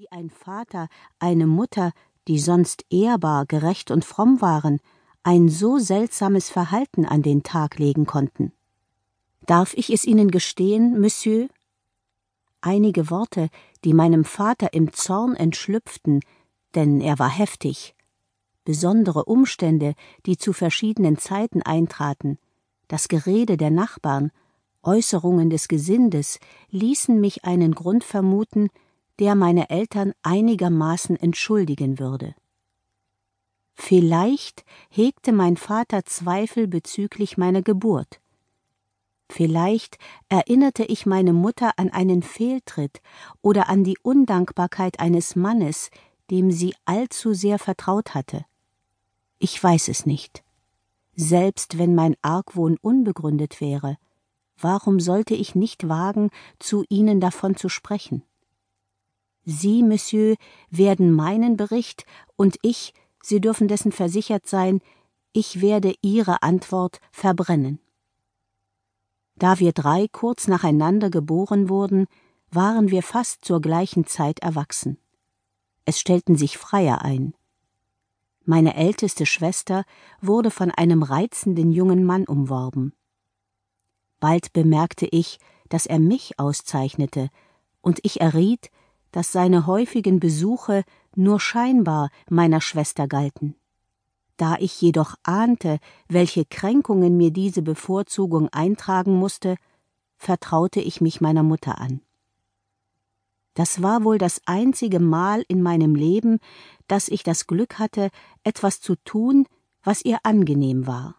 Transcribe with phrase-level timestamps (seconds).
[0.00, 0.86] wie ein Vater,
[1.18, 1.90] eine Mutter,
[2.28, 4.78] die sonst ehrbar, gerecht und fromm waren,
[5.24, 8.52] ein so seltsames Verhalten an den Tag legen konnten.
[9.44, 11.48] Darf ich es Ihnen gestehen, Monsieur?
[12.60, 13.48] Einige Worte,
[13.84, 16.20] die meinem Vater im Zorn entschlüpften,
[16.76, 17.96] denn er war heftig,
[18.64, 19.94] besondere Umstände,
[20.26, 22.38] die zu verschiedenen Zeiten eintraten,
[22.86, 24.30] das Gerede der Nachbarn,
[24.84, 26.38] Äußerungen des Gesindes
[26.70, 28.70] ließen mich einen Grund vermuten,
[29.18, 32.34] der meine Eltern einigermaßen entschuldigen würde.
[33.74, 38.20] Vielleicht hegte mein Vater Zweifel bezüglich meiner Geburt.
[39.30, 39.98] Vielleicht
[40.28, 43.00] erinnerte ich meine Mutter an einen Fehltritt
[43.42, 45.90] oder an die Undankbarkeit eines Mannes,
[46.30, 48.44] dem sie allzu sehr vertraut hatte.
[49.38, 50.42] Ich weiß es nicht.
[51.14, 53.98] Selbst wenn mein Argwohn unbegründet wäre,
[54.56, 58.22] warum sollte ich nicht wagen, zu Ihnen davon zu sprechen?
[59.50, 60.36] Sie, Monsieur,
[60.68, 62.04] werden meinen Bericht
[62.36, 64.82] und ich, Sie dürfen dessen versichert sein,
[65.32, 67.80] ich werde Ihre Antwort verbrennen.
[69.36, 72.08] Da wir drei kurz nacheinander geboren wurden,
[72.50, 74.98] waren wir fast zur gleichen Zeit erwachsen.
[75.86, 77.32] Es stellten sich Freier ein.
[78.44, 79.84] Meine älteste Schwester
[80.20, 82.92] wurde von einem reizenden jungen Mann umworben.
[84.20, 85.38] Bald bemerkte ich,
[85.70, 87.30] dass er mich auszeichnete,
[87.80, 88.70] und ich erriet,
[89.12, 93.54] dass seine häufigen Besuche nur scheinbar meiner Schwester galten.
[94.36, 95.78] Da ich jedoch ahnte,
[96.08, 99.56] welche Kränkungen mir diese Bevorzugung eintragen musste,
[100.16, 102.00] vertraute ich mich meiner Mutter an.
[103.54, 106.38] Das war wohl das einzige Mal in meinem Leben,
[106.86, 108.10] dass ich das Glück hatte,
[108.44, 109.46] etwas zu tun,
[109.82, 111.16] was ihr angenehm war.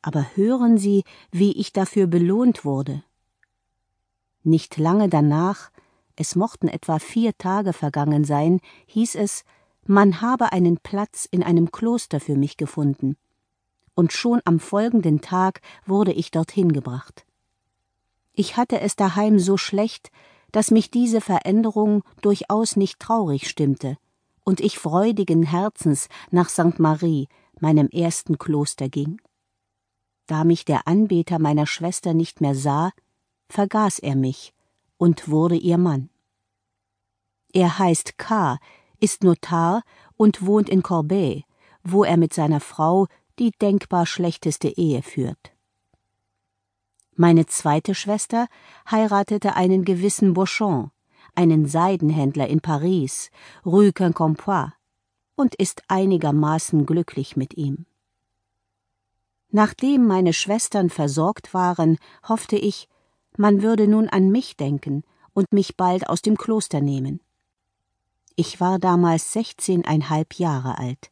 [0.00, 3.04] Aber hören Sie, wie ich dafür belohnt wurde.
[4.42, 5.70] Nicht lange danach
[6.16, 9.44] es mochten etwa vier Tage vergangen sein, hieß es,
[9.84, 13.16] man habe einen Platz in einem Kloster für mich gefunden.
[13.94, 17.26] Und schon am folgenden Tag wurde ich dorthin gebracht.
[18.32, 20.10] Ich hatte es daheim so schlecht,
[20.52, 23.96] dass mich diese Veränderung durchaus nicht traurig stimmte,
[24.44, 26.78] und ich freudigen Herzens nach St.
[26.78, 27.28] Marie,
[27.60, 29.20] meinem ersten Kloster ging.
[30.26, 32.92] Da mich der Anbeter meiner Schwester nicht mehr sah,
[33.48, 34.54] vergaß er mich
[35.02, 36.10] und wurde ihr Mann.
[37.52, 38.60] Er heißt K.,
[39.00, 39.82] ist Notar
[40.16, 41.42] und wohnt in Corbeil,
[41.82, 43.08] wo er mit seiner Frau
[43.40, 45.50] die denkbar schlechteste Ehe führt.
[47.16, 48.46] Meine zweite Schwester
[48.88, 50.92] heiratete einen gewissen Beauchamp,
[51.34, 53.32] einen Seidenhändler in Paris,
[53.66, 54.70] Rue Quincampoix,
[55.34, 57.86] und ist einigermaßen glücklich mit ihm.
[59.50, 61.98] Nachdem meine Schwestern versorgt waren,
[62.28, 62.88] hoffte ich,
[63.36, 65.04] man würde nun an mich denken
[65.34, 67.20] und mich bald aus dem Kloster nehmen.
[68.36, 71.10] Ich war damals sechzehneinhalb Jahre alt.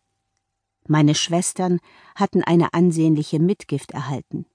[0.87, 1.79] Meine Schwestern
[2.15, 4.47] hatten eine ansehnliche Mitgift erhalten.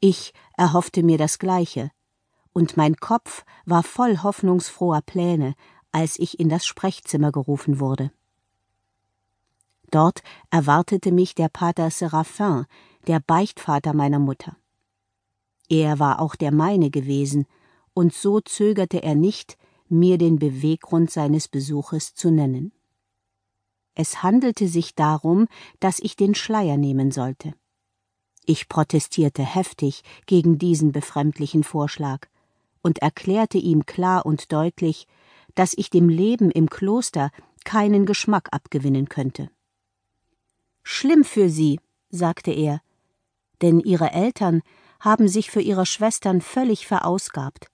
[0.00, 1.90] Ich erhoffte mir das Gleiche,
[2.52, 5.54] und mein Kopf war voll hoffnungsfroher Pläne,
[5.92, 8.12] als ich in das Sprechzimmer gerufen wurde.
[9.90, 12.66] Dort erwartete mich der Pater Seraphin,
[13.06, 14.56] der Beichtvater meiner Mutter.
[15.70, 17.46] Er war auch der meine gewesen,
[17.94, 19.56] und so zögerte er nicht,
[19.88, 22.72] mir den Beweggrund seines Besuches zu nennen.
[23.94, 25.46] Es handelte sich darum,
[25.78, 27.54] dass ich den Schleier nehmen sollte.
[28.46, 32.26] Ich protestierte heftig gegen diesen befremdlichen Vorschlag
[32.82, 35.06] und erklärte ihm klar und deutlich,
[35.54, 37.30] dass ich dem Leben im Kloster
[37.64, 39.50] keinen Geschmack abgewinnen könnte.
[40.82, 41.78] Schlimm für Sie,
[42.08, 42.80] sagte er,
[43.62, 44.62] denn Ihre Eltern
[45.00, 47.66] haben sich für ihre Schwestern völlig verausgabt,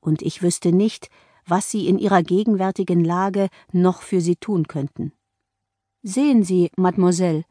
[0.00, 1.08] und ich wüsste nicht,
[1.46, 5.12] was sie in ihrer gegenwärtigen Lage noch für sie tun könnten.
[6.02, 7.44] Sehen Sie, Mademoiselle,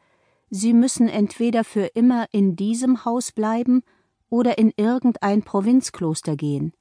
[0.50, 3.82] Sie müssen entweder für immer in diesem Haus bleiben
[4.30, 6.74] oder in irgendein Provinzkloster gehen,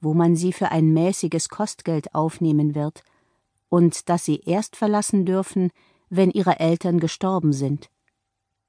[0.00, 3.02] wo man Sie für ein mäßiges Kostgeld aufnehmen wird,
[3.68, 5.70] und das Sie erst verlassen dürfen,
[6.08, 7.90] wenn Ihre Eltern gestorben sind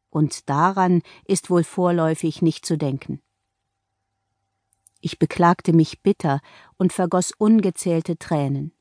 [0.10, 3.22] und daran ist wohl vorläufig nicht zu denken.
[5.02, 6.42] Ich beklagte mich bitter
[6.78, 8.74] und vergoß ungezählte Tränen.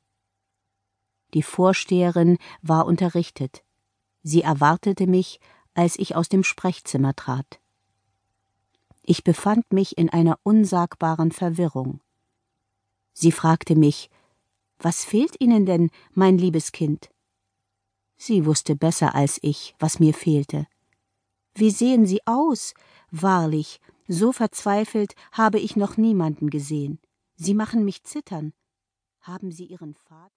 [1.35, 3.63] Die Vorsteherin war unterrichtet.
[4.23, 5.41] Sie erwartete mich,
[5.75, 7.61] als ich aus dem Sprechzimmer trat.
[9.03, 12.01] Ich befand mich in einer unsagbaren Verwirrung.
[13.13, 14.11] Sie fragte mich,
[14.79, 17.11] was fehlt Ihnen denn, mein liebes Kind?
[18.17, 20.67] Sie wusste besser als ich, was mir fehlte.
[21.59, 22.73] Wie sehen Sie aus?
[23.11, 27.01] Wahrlich, so verzweifelt habe ich noch niemanden gesehen.
[27.35, 28.53] Sie machen mich zittern.
[29.23, 30.19] Haben Sie Ihren Vater